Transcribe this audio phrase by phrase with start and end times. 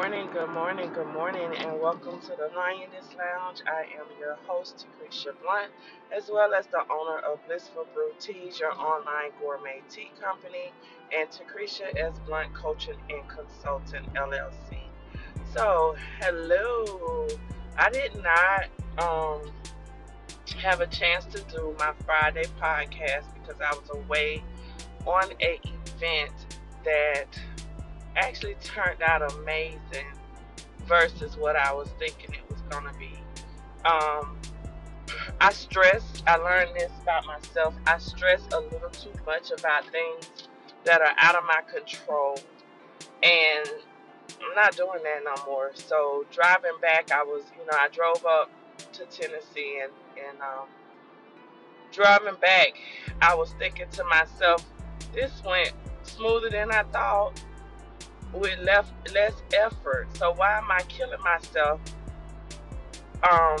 [0.00, 3.60] morning, good morning, good morning, and welcome to the Lioness Lounge.
[3.66, 5.70] I am your host, Lucretia Blunt,
[6.10, 10.72] as well as the owner of Blissful Brew Teas, your online gourmet tea company,
[11.14, 12.18] and Lucretia S.
[12.26, 14.78] Blunt Coaching and Consultant LLC.
[15.54, 17.28] So, hello.
[17.76, 18.68] I did not
[19.04, 19.52] um,
[20.62, 24.42] have a chance to do my Friday podcast because I was away
[25.06, 26.32] on a event
[26.84, 27.38] that
[28.20, 30.06] actually turned out amazing
[30.86, 33.14] versus what I was thinking it was going to be.
[33.84, 34.36] Um,
[35.40, 37.74] I stress, I learned this about myself.
[37.86, 40.48] I stress a little too much about things
[40.84, 42.38] that are out of my control.
[43.22, 43.68] And
[44.28, 45.70] I'm not doing that no more.
[45.74, 48.50] So driving back, I was, you know, I drove up
[48.92, 49.92] to Tennessee and,
[50.28, 50.66] and um,
[51.92, 52.74] driving back,
[53.20, 54.64] I was thinking to myself,
[55.14, 57.42] this went smoother than I thought
[58.32, 60.08] with less less effort.
[60.16, 61.80] So why am I killing myself
[63.30, 63.58] um,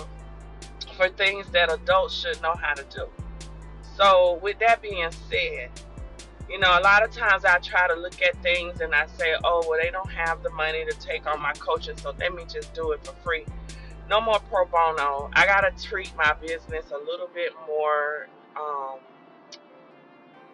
[0.96, 3.06] for things that adults should know how to do?
[3.96, 5.70] So with that being said,
[6.48, 9.34] you know, a lot of times I try to look at things and I say,
[9.44, 12.44] oh, well, they don't have the money to take on my coaching, so let me
[12.52, 13.44] just do it for free.
[14.08, 15.30] No more pro bono.
[15.34, 18.26] I got to treat my business a little bit more.
[18.56, 18.98] Um,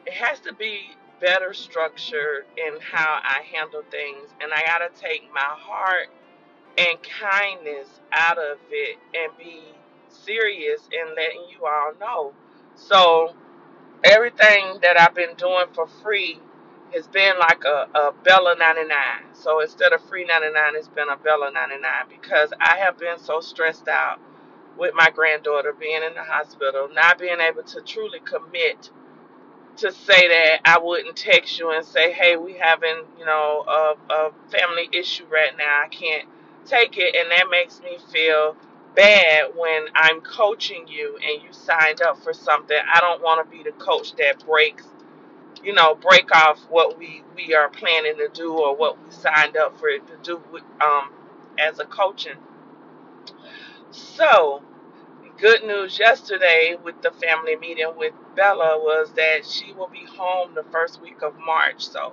[0.05, 5.00] it has to be better structured in how I handle things, and I got to
[5.00, 6.09] take my heart
[6.78, 9.62] and kindness out of it and be
[10.09, 12.34] serious in letting you all know.
[12.75, 13.34] So,
[14.05, 16.41] everything that I've been doing for free
[16.94, 18.89] has been like a, a Bella 99.
[19.34, 23.41] So, instead of free 99, it's been a Bella 99 because I have been so
[23.41, 24.20] stressed out
[24.78, 28.91] with my granddaughter being in the hospital, not being able to truly commit
[29.79, 33.95] to say that I wouldn't text you and say, hey, we having, you know, a,
[34.13, 35.83] a family issue right now.
[35.85, 36.29] I can't
[36.67, 37.17] take it.
[37.17, 38.57] And that makes me feel
[38.97, 42.78] bad when I'm coaching you and you signed up for something.
[42.95, 44.87] I don't want to be the coach that breaks,
[45.65, 49.56] you know, break off what we, we are planning to do or what we signed
[49.56, 51.11] up for to do with, um,
[51.59, 52.37] as a coaching.
[53.93, 54.62] So,
[55.39, 60.55] good news yesterday with the family meeting with Bella was that she will be home
[60.55, 61.87] the first week of March.
[61.87, 62.13] So,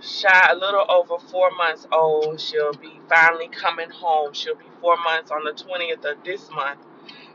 [0.00, 4.32] shy a little over four months old, she'll be finally coming home.
[4.32, 6.80] She'll be four months on the 20th of this month.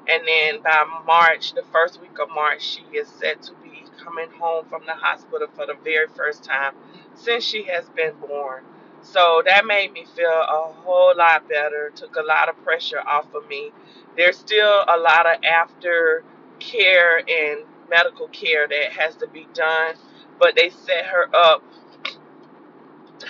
[0.08, 4.30] And then by March, the first week of March, she is set to be coming
[4.40, 6.74] home from the hospital for the very first time
[7.16, 8.64] since she has been born.
[9.02, 13.34] So that made me feel a whole lot better, took a lot of pressure off
[13.34, 13.72] of me.
[14.18, 16.24] There's still a lot of after
[16.60, 19.96] care and medical care that has to be done,
[20.40, 21.64] but they set her up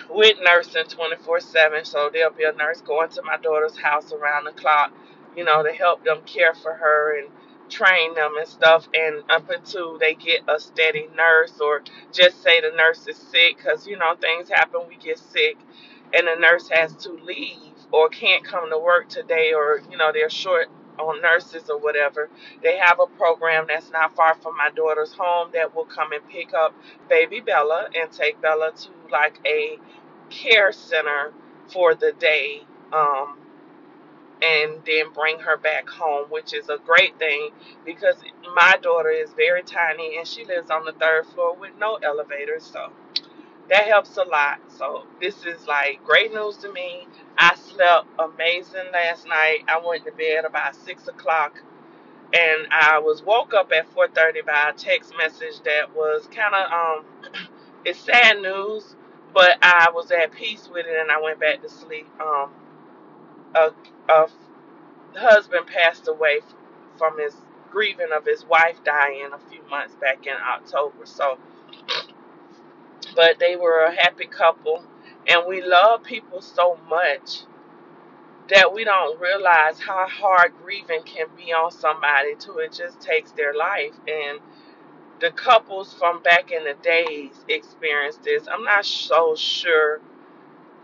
[0.10, 1.86] with nursing 24 7.
[1.86, 4.94] So there'll be a nurse going to my daughter's house around the clock,
[5.36, 7.30] you know, to help them care for her and
[7.70, 8.90] train them and stuff.
[8.94, 13.58] And up until they get a steady nurse, or just say the nurse is sick,
[13.58, 15.58] because, you know, things happen, we get sick,
[16.14, 17.58] and the nurse has to leave
[17.92, 20.68] or can't come to work today, or, you know, they're short
[21.00, 22.30] on nurses or whatever.
[22.64, 26.28] They have a program that's not far from my daughter's home that will come and
[26.30, 26.76] pick up
[27.10, 29.80] baby Bella and take Bella to like a
[30.32, 31.34] care center
[31.74, 32.64] for the day.
[32.94, 33.39] Um,
[34.42, 37.50] and then bring her back home, which is a great thing
[37.86, 38.16] because
[38.56, 42.60] my daughter is very tiny and she lives on the third floor with no elevator.
[42.60, 42.92] So
[43.70, 44.60] that helps a lot.
[44.70, 47.08] So this is like great news to me.
[47.38, 49.60] I slept amazing last night.
[49.68, 51.62] I went to bed about six o'clock
[52.34, 56.72] and I was woke up at 4:30 by a text message that was kind of
[56.72, 57.06] um
[57.86, 58.96] it's sad news,
[59.34, 62.08] but I was at peace with it and I went back to sleep.
[62.22, 62.52] Um
[64.10, 64.28] a
[65.18, 66.42] husband passed away
[66.98, 67.36] from his
[67.72, 71.06] grieving of his wife dying a few months back in October.
[71.06, 71.38] So,
[73.16, 74.84] but they were a happy couple,
[75.28, 77.44] and we love people so much
[78.50, 83.32] that we don't realize how hard grieving can be on somebody till it just takes
[83.32, 83.94] their life.
[84.08, 84.40] And
[85.20, 88.48] the couples from back in the days experienced this.
[88.52, 90.02] I'm not so sure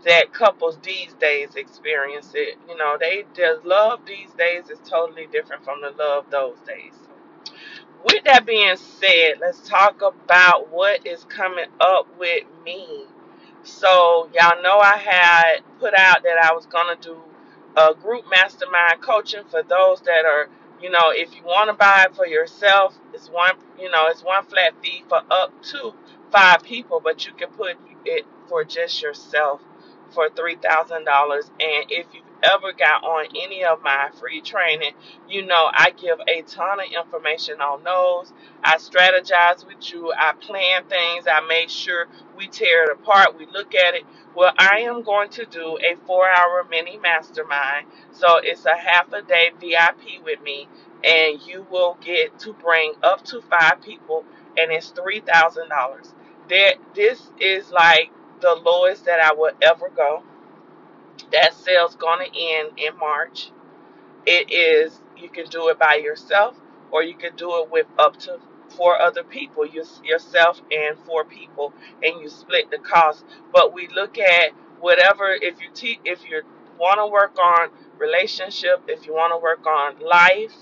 [0.06, 2.58] that couples these days experience it.
[2.68, 6.94] You know, they the love these days is totally different from the love those days.
[8.04, 13.06] With that being said, let's talk about what is coming up with me.
[13.64, 17.20] So y'all know I had put out that I was gonna do
[17.76, 20.48] a group mastermind coaching for those that are,
[20.80, 24.22] you know, if you want to buy it for yourself, it's one, you know, it's
[24.22, 25.92] one flat fee for up to
[26.30, 29.60] five people, but you can put it for just yourself
[30.12, 30.92] for $3,000.
[31.00, 34.92] And if you've ever got on any of my free training,
[35.28, 38.32] you know I give a ton of information on those.
[38.64, 42.06] I strategize with you, I plan things, I make sure
[42.36, 44.04] we tear it apart, we look at it.
[44.36, 47.86] Well, I am going to do a four hour mini mastermind.
[48.12, 50.68] So it's a half a day VIP with me,
[51.04, 54.24] and you will get to bring up to five people,
[54.58, 55.28] and it's $3,000.
[56.50, 60.22] That This is like the lowest that I will ever go.
[61.32, 63.50] That sale's going to end in March.
[64.26, 66.56] It is, you can do it by yourself
[66.92, 68.38] or you can do it with up to
[68.70, 73.24] four other people, you, yourself and four people, and you split the cost.
[73.52, 76.42] But we look at whatever, if you te- if you
[76.78, 80.54] want to work on relationship, if you want to work on life,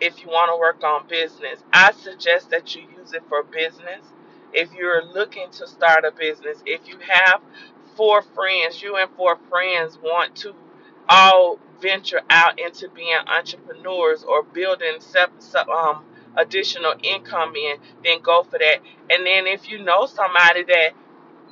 [0.00, 1.64] if you want to work on business.
[1.72, 4.04] I suggest that you use it for business.
[4.52, 7.40] If you're looking to start a business, if you have
[7.96, 10.54] four friends, you and four friends want to
[11.08, 14.98] all venture out into being entrepreneurs or building
[15.70, 16.04] um,
[16.36, 18.78] additional income in, then go for that.
[19.10, 20.92] And then if you know somebody that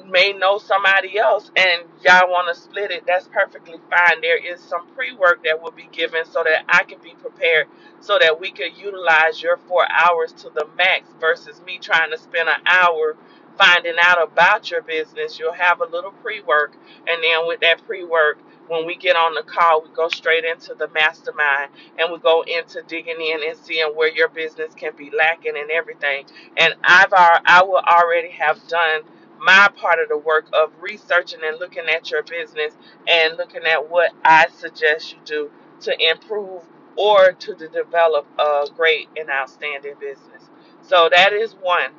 [0.08, 4.20] may know somebody else and y'all want to split it, that's perfectly fine.
[4.22, 7.66] There is some pre work that will be given so that I can be prepared
[8.00, 12.18] so that we could utilize your four hours to the max versus me trying to
[12.18, 13.16] spend an hour
[13.58, 15.38] finding out about your business.
[15.38, 16.74] You'll have a little pre work,
[17.08, 18.38] and then with that pre work,
[18.68, 22.42] when we get on the call, we go straight into the mastermind and we go
[22.42, 26.24] into digging in and seeing where your business can be lacking and everything.
[26.56, 27.12] And I've
[27.46, 29.02] I will already have done
[29.40, 32.74] my part of the work of researching and looking at your business
[33.08, 35.52] and looking at what I suggest you do
[35.82, 36.64] to improve
[36.96, 40.50] or to develop a great and outstanding business.
[40.82, 41.92] So that is one.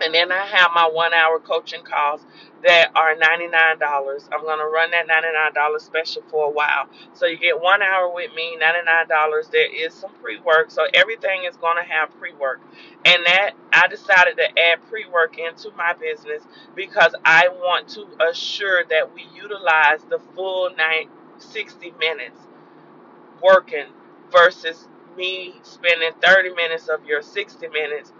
[0.00, 2.20] And then I have my one hour coaching calls
[2.64, 4.28] that are $99.
[4.32, 6.88] I'm going to run that $99 special for a while.
[7.14, 9.50] So you get one hour with me, $99.
[9.50, 10.70] There is some pre work.
[10.70, 12.60] So everything is going to have pre work.
[13.04, 16.42] And that I decided to add pre work into my business
[16.74, 21.08] because I want to assure that we utilize the full night
[21.38, 22.38] 60 minutes
[23.42, 23.86] working
[24.32, 28.12] versus me spending 30 minutes of your 60 minutes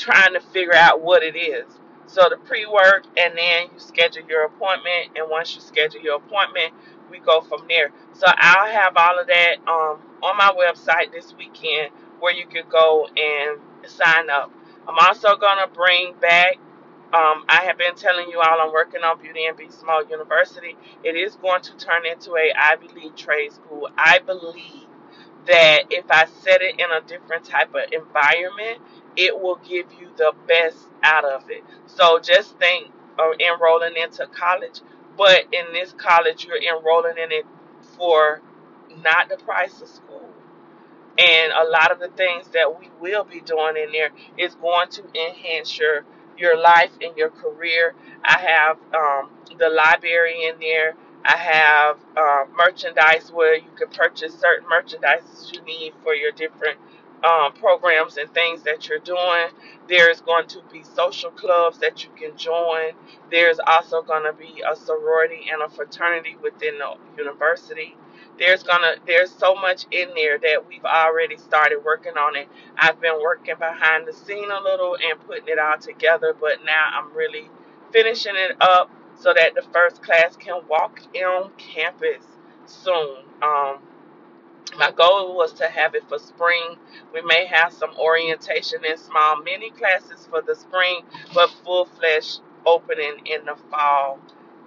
[0.00, 1.66] trying to figure out what it is.
[2.06, 6.72] So the pre-work, and then you schedule your appointment, and once you schedule your appointment,
[7.10, 7.92] we go from there.
[8.14, 12.64] So I'll have all of that um, on my website this weekend, where you can
[12.70, 14.52] go and sign up.
[14.88, 16.56] I'm also gonna bring back.
[17.12, 20.76] Um, I have been telling you all I'm working on Beauty and Be Small University.
[21.04, 23.88] It is going to turn into a Ivy League trade school.
[23.98, 24.86] I believe
[25.46, 28.78] that if I set it in a different type of environment,
[29.16, 31.64] it will give you the best out of it.
[31.86, 34.80] So just think of enrolling into college,
[35.16, 37.46] but in this college, you're enrolling in it
[37.96, 38.40] for
[39.02, 40.28] not the price of school.
[41.18, 44.88] And a lot of the things that we will be doing in there is going
[44.90, 46.04] to enhance your
[46.38, 47.94] your life and your career.
[48.24, 50.94] I have um, the library in there.
[51.24, 56.78] I have uh, merchandise where you can purchase certain merchandise you need for your different
[57.24, 59.48] um, programs and things that you're doing.
[59.88, 62.92] There's going to be social clubs that you can join.
[63.30, 67.96] There's also going to be a sorority and a fraternity within the university
[68.40, 72.48] there's gonna there's so much in there that we've already started working on it.
[72.78, 76.86] I've been working behind the scene a little and putting it all together, but now
[76.94, 77.50] I'm really
[77.92, 82.24] finishing it up so that the first class can walk on campus
[82.66, 83.18] soon.
[83.42, 83.78] Um,
[84.78, 86.76] my goal was to have it for spring.
[87.14, 91.02] We may have some orientation and small mini classes for the spring,
[91.34, 94.18] but full fledged opening in the fall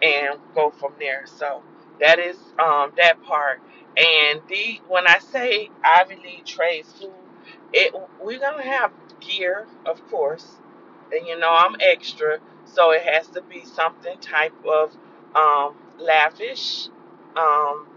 [0.01, 1.25] and go from there.
[1.25, 1.63] So
[2.00, 3.62] that is um, that part.
[3.98, 7.15] And the when I say Ivy League trade school,
[7.74, 8.91] it we're gonna have
[9.22, 10.57] gear, of course,
[11.12, 14.95] and you know I'm extra, so it has to be something type of
[15.36, 16.89] um, lavish.
[17.38, 17.88] Um,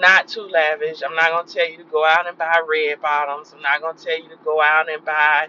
[0.00, 1.02] not too lavish.
[1.04, 3.52] I'm not gonna tell you to go out and buy red bottoms.
[3.54, 5.48] I'm not gonna tell you to go out and buy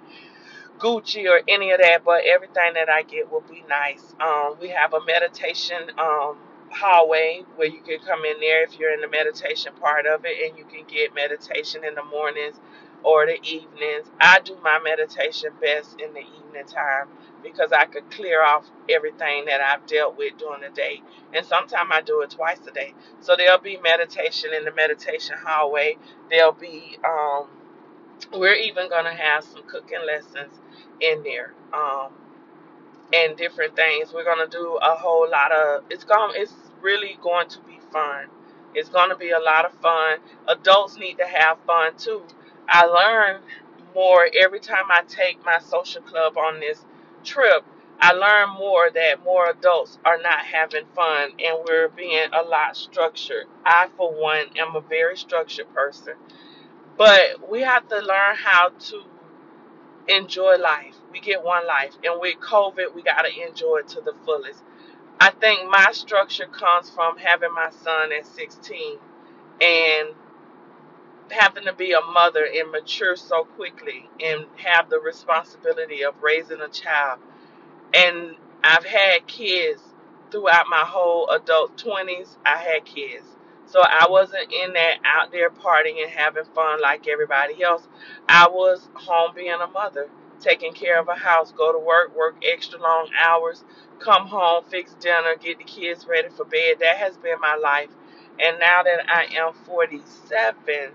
[0.80, 4.16] Gucci or any of that, but everything that I get will be nice.
[4.20, 6.38] Um, we have a meditation um,
[6.72, 10.50] hallway where you can come in there if you're in the meditation part of it,
[10.50, 12.58] and you can get meditation in the mornings
[13.04, 14.08] or the evenings.
[14.22, 17.08] I do my meditation best in the evening time
[17.46, 21.02] because I could clear off everything that I've dealt with during the day,
[21.34, 22.94] and sometimes I do it twice a day.
[23.22, 25.98] So there'll be meditation in the meditation hallway.
[26.32, 27.48] There'll be um,
[28.34, 30.60] we're even gonna have some cooking lessons
[31.02, 31.54] in there.
[31.74, 32.14] Um,
[33.14, 34.14] and different things.
[34.14, 35.84] We're gonna do a whole lot of.
[35.90, 38.28] It's gonna, It's really going to be fun.
[38.74, 40.20] It's gonna be a lot of fun.
[40.48, 42.24] Adults need to have fun too.
[42.68, 43.42] I learn
[43.96, 46.86] more every time I take my social club on this
[47.26, 47.66] trip.
[48.00, 52.78] I learned more that more adults are not having fun and we're being a lot
[52.78, 53.46] structured.
[53.66, 56.16] I, for one, am a very structured person,
[56.98, 59.04] but we have to learn how to
[60.08, 60.96] enjoy life.
[61.12, 64.64] We get one life, and with COVID, we got to enjoy it to the fullest.
[65.20, 68.98] I think my structure comes from having my son at 16
[69.62, 70.10] and
[71.32, 76.62] having to be a mother and mature so quickly and have the responsibility of raising
[76.62, 77.20] a child
[77.94, 79.82] and I've had kids
[80.32, 82.38] throughout my whole adult 20s.
[82.46, 83.26] I had kids.
[83.68, 87.88] So I wasn't in that out there partying and having fun like everybody else.
[88.30, 92.38] I was home being a mother, taking care of a house, go to work, work
[92.44, 93.64] extra long hours,
[94.00, 96.78] come home, fix dinner, get the kids ready for bed.
[96.80, 97.90] That has been my life.
[98.40, 100.92] And now that I am 47,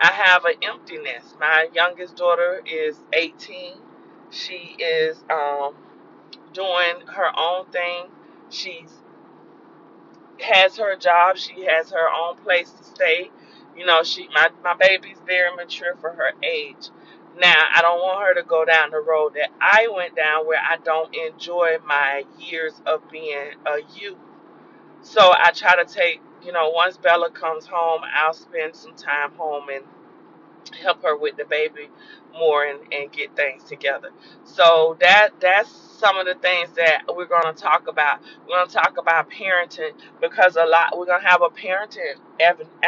[0.00, 1.34] I have an emptiness.
[1.40, 3.74] My youngest daughter is 18.
[4.30, 5.74] She is um
[6.54, 8.06] doing her own thing.
[8.50, 8.86] She
[10.42, 11.36] has her job.
[11.38, 13.30] She has her own place to stay.
[13.76, 16.90] You know, she my my baby's very mature for her age.
[17.38, 20.60] Now, I don't want her to go down the road that I went down where
[20.60, 24.18] I don't enjoy my years of being a youth.
[25.02, 29.32] So I try to take, you know, once Bella comes home, I'll spend some time
[29.32, 29.84] home and
[30.82, 31.88] help her with the baby
[32.38, 34.10] more and, and get things together.
[34.44, 38.20] So that that's some of the things that we're going to talk about.
[38.48, 39.92] We're going to talk about parenting
[40.22, 42.16] because a lot we're going to have a parenting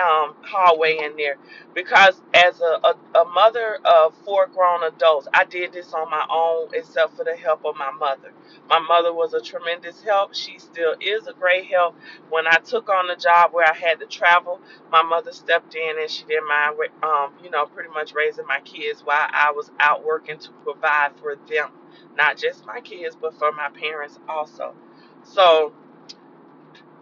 [0.01, 1.37] um, hallway in there
[1.75, 6.27] because as a, a, a mother of four grown adults, I did this on my
[6.31, 8.33] own except for the help of my mother.
[8.71, 10.35] My mother was a tremendous help.
[10.35, 11.97] She still is a great help.
[12.31, 14.61] When I took on the job where I had to travel,
[14.93, 18.61] my mother stepped in and she didn't mind, um, you know, pretty much raising my
[18.63, 21.71] kids while I was out working to provide for them,
[22.17, 24.75] not just my kids, but for my parents also.
[25.25, 25.73] So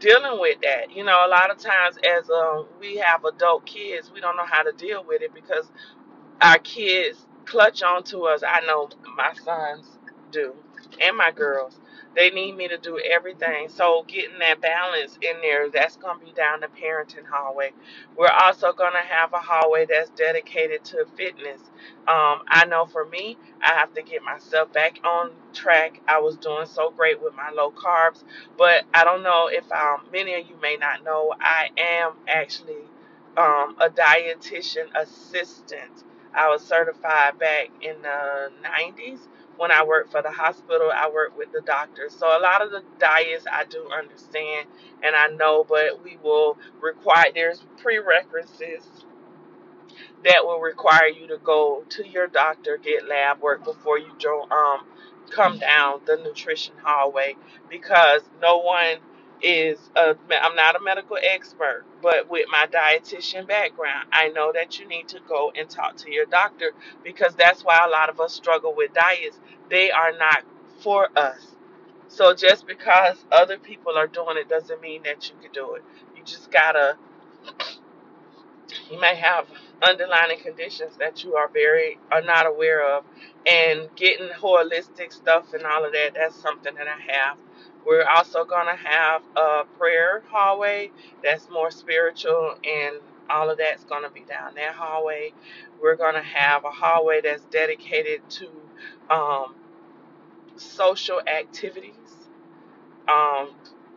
[0.00, 4.12] dealing with that, you know, a lot of times as um, we have adult kids,
[4.14, 5.70] we don't know how to deal with it because
[6.42, 8.42] our kids clutch on to us.
[8.46, 9.86] I know my sons
[10.32, 10.54] do,
[11.00, 11.79] and my girls.
[12.16, 13.68] They need me to do everything.
[13.68, 17.72] So getting that balance in there, that's going to be down the parenting hallway.
[18.16, 21.62] We're also going to have a hallway that's dedicated to fitness.
[22.08, 26.00] Um, I know for me, I have to get myself back on track.
[26.08, 28.24] I was doing so great with my low carbs,
[28.58, 32.84] but I don't know if um, many of you may not know, I am actually
[33.36, 36.04] um, a dietitian assistant.
[36.34, 39.20] I was certified back in the 90s
[39.60, 40.90] when I worked for the hospital.
[40.94, 42.14] I worked with the doctors.
[42.16, 44.68] So a lot of the diets I do understand
[45.02, 49.04] and I know, but we will require, there's prerequisites
[50.24, 54.12] that will require you to go to your doctor, get lab work before you
[54.50, 54.80] um,
[55.30, 57.36] come down the nutrition hallway
[57.68, 58.96] because no one
[59.42, 64.78] is a, I'm not a medical expert, but with my dietitian background, I know that
[64.80, 66.72] you need to go and talk to your doctor
[67.04, 69.38] because that's why a lot of us struggle with diets.
[69.70, 70.44] They are not
[70.82, 71.56] for us.
[72.08, 75.84] So just because other people are doing it doesn't mean that you can do it.
[76.16, 76.96] You just gotta
[78.90, 79.46] you may have
[79.82, 83.04] underlying conditions that you are very are not aware of
[83.46, 87.38] and getting holistic stuff and all of that that's something that i have
[87.86, 90.90] we're also going to have a prayer hallway
[91.24, 92.96] that's more spiritual and
[93.30, 95.32] all of that's going to be down that hallway.
[95.82, 98.48] We're going to have a hallway that's dedicated to
[99.14, 99.54] um,
[100.56, 101.94] social activities.
[103.08, 103.50] Um,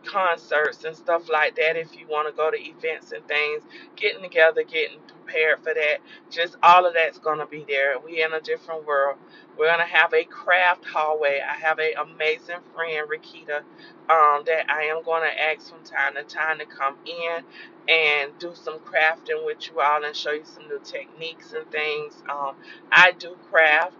[0.04, 3.64] concerts and stuff like that if you want to go to events and things.
[3.96, 5.98] Getting together getting prepared for that.
[6.30, 7.96] Just all of that's going to be there.
[7.98, 9.18] We in a different world.
[9.58, 11.40] We're going to have a craft hallway.
[11.48, 13.62] I have an amazing friend Rakita
[14.10, 17.44] um, that i am going to ask from time to time to come in
[17.88, 22.22] and do some crafting with you all and show you some new techniques and things.
[22.30, 22.56] Um,
[22.92, 23.94] i do craft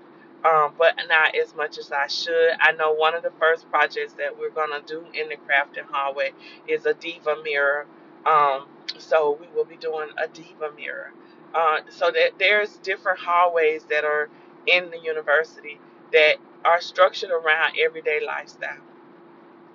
[0.45, 2.53] um, but not as much as I should.
[2.61, 6.33] I know one of the first projects that we're gonna do in the crafting hallway
[6.69, 7.87] is a diva mirror.
[8.27, 8.67] Um,
[8.99, 11.13] so we will be doing a diva mirror.
[11.55, 14.31] Uh, so that there's different hallways that are
[14.67, 15.81] in the university
[16.13, 18.79] that are structured around everyday lifestyle,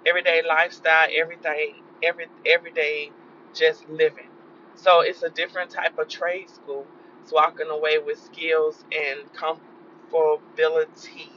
[0.06, 3.12] everyday lifestyle, everything, every everyday
[3.54, 4.28] just living.
[4.76, 6.88] So it's a different type of trade school.
[7.24, 9.32] It's walking away with skills and
[10.12, 11.30] comfortability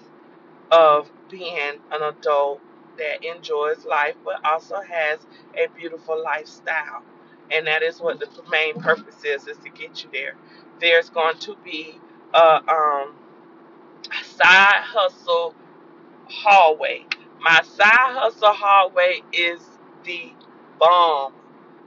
[0.73, 1.59] of being
[1.93, 2.61] an adult
[2.99, 5.21] that enjoys life but also has
[5.57, 7.03] a beautiful lifestyle.
[7.51, 10.35] And that is what the main purpose is, is to get you there.
[10.81, 12.01] There's going to be
[12.35, 13.15] a um,
[14.25, 15.55] side hustle
[16.29, 17.07] hallway.
[17.41, 19.61] My side hustle hallway is
[20.05, 20.33] the
[20.79, 21.35] bomb.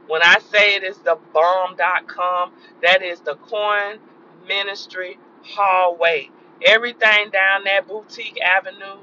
[0.07, 3.99] When I say it is the bomb.com, that is the coin
[4.47, 6.29] ministry hallway.
[6.63, 8.99] Everything down that boutique avenue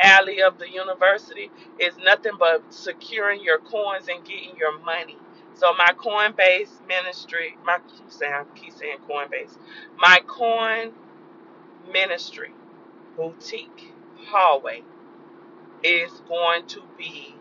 [0.00, 1.50] alley of the university
[1.80, 5.16] is nothing but securing your coins and getting your money.
[5.54, 9.56] So my Coinbase ministry, my keep saying keep saying Coinbase,
[9.98, 10.92] my coin
[11.92, 12.52] ministry
[13.16, 13.92] boutique
[14.28, 14.82] hallway
[15.84, 17.34] is going to be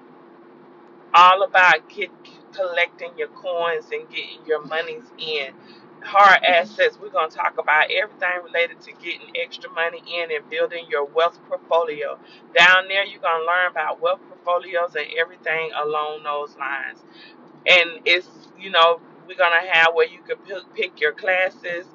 [1.14, 2.10] all about get,
[2.54, 5.54] collecting your coins and getting your monies in.
[6.08, 10.50] Hard assets, we're going to talk about everything related to getting extra money in and
[10.50, 12.18] building your wealth portfolio.
[12.58, 17.00] Down there, you're going to learn about wealth portfolios and everything along those lines
[17.68, 20.38] and it's you know we're gonna have where you can
[20.76, 21.88] pick, your classes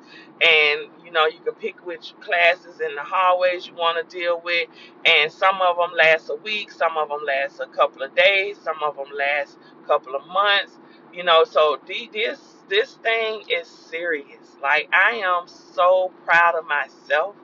[0.42, 4.40] and you know you can pick which classes in the hallways you want to deal
[4.44, 4.68] with
[5.06, 8.58] and some of them last a week some of them last a couple of days
[8.58, 10.78] some of them last a couple of months
[11.14, 11.78] you know so
[12.12, 12.40] this
[12.72, 17.36] this thing is serious like i am so proud of myself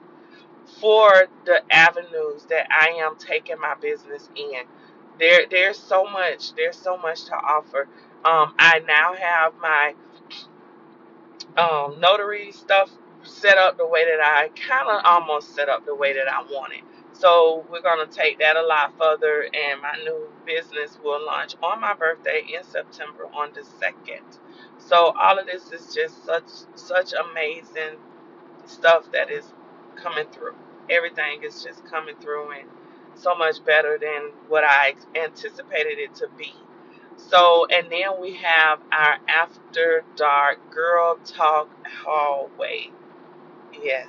[0.80, 4.62] for the avenues that I am taking my business in.
[5.20, 6.54] There, there's so much.
[6.54, 7.88] There's so much to offer.
[8.24, 9.94] Um, I now have my
[11.58, 12.90] um, notary stuff
[13.24, 16.42] set up the way that I kind of almost set up the way that I
[16.42, 16.82] want it.
[17.12, 21.80] So we're gonna take that a lot further, and my new business will launch on
[21.80, 24.24] my birthday in September on the second.
[24.88, 27.98] So all of this is just such such amazing
[28.66, 29.52] stuff that is
[29.96, 30.54] coming through.
[30.90, 32.68] Everything is just coming through and
[33.14, 36.54] so much better than what I anticipated it to be.
[37.16, 41.68] So, and then we have our after dark girl talk
[42.04, 42.90] hallway.
[43.82, 44.08] Yes.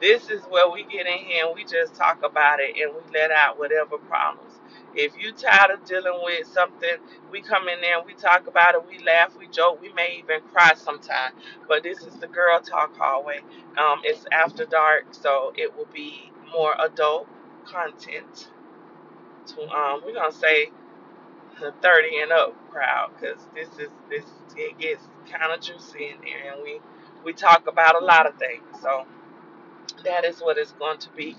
[0.00, 3.00] This is where we get in here and we just talk about it and we
[3.18, 4.49] let out whatever problems.
[4.94, 6.96] If you tired of dealing with something,
[7.30, 10.40] we come in there we talk about it, we laugh, we joke, we may even
[10.52, 11.32] cry sometime.
[11.68, 13.40] But this is the girl talk hallway.
[13.78, 17.28] Um, it's after dark, so it will be more adult
[17.66, 18.50] content.
[19.48, 20.70] To um, we're gonna say
[21.60, 24.24] the 30 and up crowd because this is this
[24.56, 26.80] it gets kind of juicy in there and we
[27.24, 28.64] we talk about a lot of things.
[28.82, 29.06] So
[30.04, 31.36] that is what it's going to be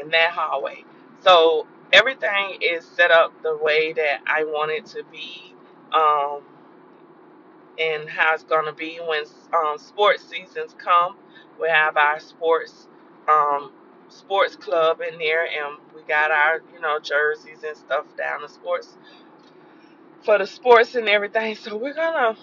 [0.00, 0.84] in that hallway.
[1.22, 5.54] So everything is set up the way that I want it to be,
[5.92, 6.42] um,
[7.78, 11.16] and how it's to be when um, sports seasons come.
[11.60, 12.88] We have our sports
[13.28, 13.72] um,
[14.08, 18.48] sports club in there, and we got our you know jerseys and stuff down the
[18.48, 18.96] sports
[20.24, 21.56] for the sports and everything.
[21.56, 22.36] So we're gonna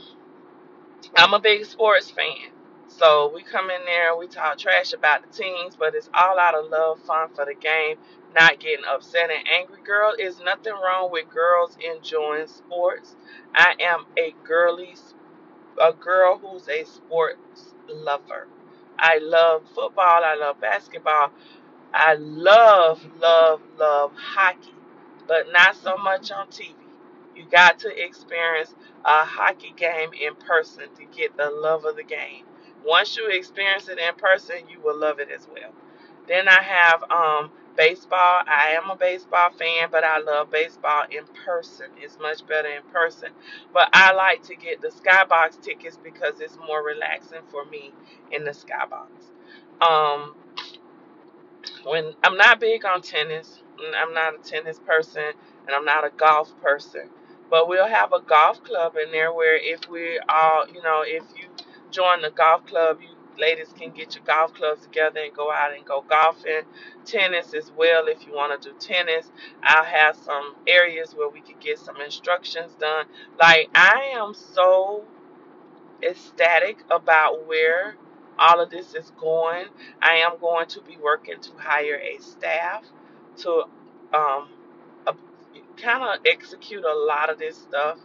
[1.18, 2.52] I'm a big sports fan.
[2.98, 6.38] So we come in there, and we talk trash about the teams, but it's all
[6.38, 7.98] out of love, fun for the game,
[8.36, 9.82] not getting upset and angry.
[9.84, 13.16] Girl, is nothing wrong with girls enjoying sports.
[13.56, 14.96] I am a girly,
[15.82, 18.48] a girl who's a sports lover.
[19.00, 21.32] I love football, I love basketball,
[21.94, 24.76] I love, love, love hockey,
[25.28, 26.76] but not so much on TV.
[27.36, 28.76] You got to experience
[29.06, 32.46] a hockey game in person to get the love of the game.
[32.86, 35.72] Once you experience it in person, you will love it as well.
[36.28, 38.44] Then I have um, baseball.
[38.48, 41.88] I am a baseball fan, but I love baseball in person.
[41.98, 43.30] It's much better in person.
[43.74, 47.94] But I like to get the skybox tickets because it's more relaxing for me
[48.32, 49.08] in the skybox.
[49.82, 50.36] Um,
[51.84, 53.62] when I'm not big on tennis,
[53.98, 55.24] I'm not a tennis person,
[55.68, 57.10] and I'm not a golf person.
[57.50, 61.24] But we'll have a golf club in there where if we all, you know, if
[61.36, 61.48] you
[61.92, 65.74] join the golf club, you ladies can get your golf clubs together and go out
[65.76, 66.64] and go golfing.
[67.06, 69.32] Tennis as well, if you want to do tennis.
[69.64, 73.06] I'll have some areas where we could get some instructions done.
[73.40, 75.04] Like I am so
[76.04, 77.96] ecstatic about where
[78.40, 79.68] all of this is going.
[80.02, 82.86] I am going to be working to hire a staff
[83.40, 83.64] to
[84.14, 84.50] um,
[85.78, 88.00] kind of execute a lot of this stuff.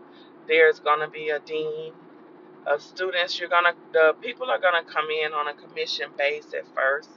[0.49, 1.93] There's going to be a dean
[2.67, 3.39] of students.
[3.41, 7.11] You're gonna the people are gonna come in on a commission base at first,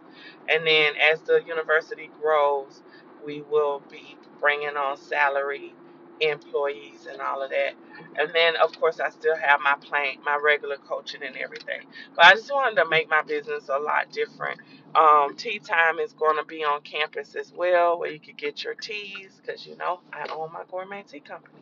[0.49, 2.81] and then as the university grows,
[3.25, 5.73] we will be bringing on salary
[6.21, 7.73] employees and all of that.
[8.17, 11.81] And then of course I still have my plan my regular coaching and everything.
[12.15, 14.59] But I just wanted to make my business a lot different.
[14.95, 18.63] Um, tea time is going to be on campus as well, where you could get
[18.63, 21.61] your teas, because you know I own my gourmet tea company,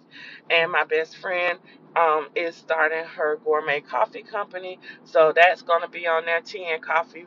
[0.49, 1.59] and my best friend
[1.95, 6.41] um, is starting her gourmet coffee company, so that's going to be on there.
[6.41, 7.25] Tea and coffee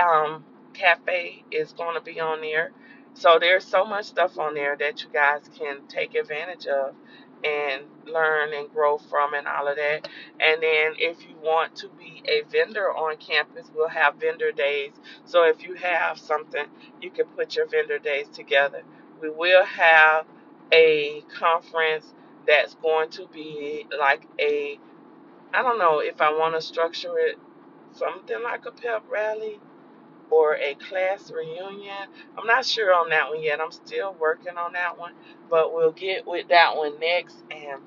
[0.00, 2.72] um, cafe is going to be on there
[3.14, 6.94] so there's so much stuff on there that you guys can take advantage of
[7.44, 10.08] and learn and grow from and all of that.
[10.40, 14.92] And then if you want to be a vendor on campus, we'll have vendor days.
[15.24, 16.66] So if you have something,
[17.00, 18.82] you can put your vendor days together.
[19.20, 20.26] We will have
[20.72, 22.14] a conference
[22.46, 24.78] that's going to be like a
[25.54, 27.38] I don't know if I want to structure it
[27.92, 29.60] something like a pep rally
[30.32, 32.08] or a class reunion.
[32.38, 33.60] I'm not sure on that one yet.
[33.60, 35.14] I'm still working on that one,
[35.50, 37.36] but we'll get with that one next.
[37.52, 37.82] And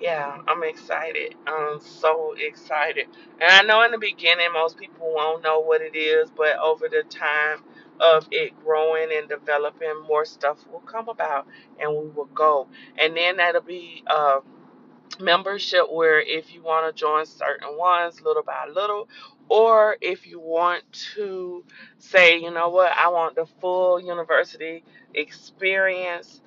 [0.00, 1.34] yeah, I'm excited.
[1.46, 3.06] I'm so excited.
[3.40, 6.88] And I know in the beginning, most people won't know what it is, but over
[6.88, 7.60] the time
[8.00, 11.46] of it growing and developing, more stuff will come about
[11.80, 12.68] and we will go.
[12.98, 14.40] And then that'll be, uh,
[15.18, 19.08] membership where if you want to join certain ones little by little
[19.48, 20.82] or if you want
[21.14, 21.64] to
[21.98, 22.92] say you know what?
[22.96, 26.40] I want the full university experience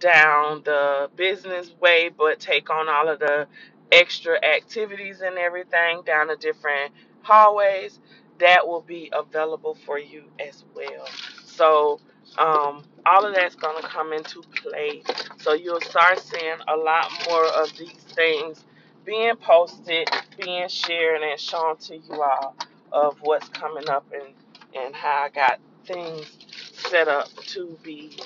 [0.00, 3.46] down the business way but take on all of the
[3.92, 8.00] extra activities and everything down the different hallways
[8.38, 11.06] that will be available for you as well.
[11.44, 12.00] So
[12.38, 15.02] um, all of that's going to come into play
[15.40, 18.64] so you'll start seeing a lot more of these things
[19.04, 20.08] being posted,
[20.40, 22.56] being shared, and shown to you all
[22.92, 24.34] of what's coming up and,
[24.76, 26.38] and how I got things
[26.72, 28.18] set up to be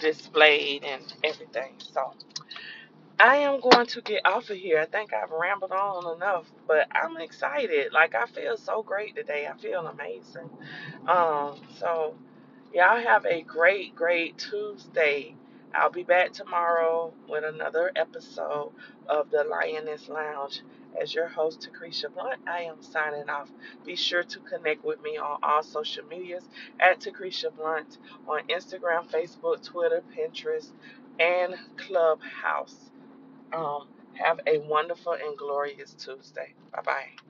[0.00, 1.74] displayed and everything.
[1.92, 2.14] So
[3.20, 4.80] I am going to get off of here.
[4.80, 7.92] I think I've rambled on enough, but I'm excited.
[7.92, 9.48] Like I feel so great today.
[9.52, 10.50] I feel amazing.
[11.08, 12.14] Um, so
[12.74, 15.34] Y'all have a great, great Tuesday.
[15.74, 18.72] I'll be back tomorrow with another episode
[19.08, 20.62] of the Lioness Lounge.
[21.00, 23.50] As your host, Takresha Blunt, I am signing off.
[23.86, 26.44] Be sure to connect with me on all social medias
[26.80, 30.70] at Takresha Blunt on Instagram, Facebook, Twitter, Pinterest,
[31.18, 32.90] and Clubhouse.
[33.52, 36.54] Um, have a wonderful and glorious Tuesday.
[36.72, 37.28] Bye bye.